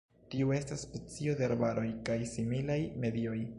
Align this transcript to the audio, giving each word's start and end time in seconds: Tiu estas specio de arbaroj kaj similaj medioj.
Tiu 0.35 0.53
estas 0.59 0.85
specio 0.85 1.35
de 1.41 1.47
arbaroj 1.49 1.85
kaj 2.09 2.19
similaj 2.35 2.81
medioj. 3.07 3.41